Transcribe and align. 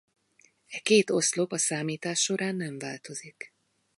E 0.67 0.79
két 0.79 1.09
oszlop 1.09 1.51
a 1.51 1.57
számítás 1.57 2.19
során 2.21 2.55
nem 2.55 2.77
változik. 2.79 3.53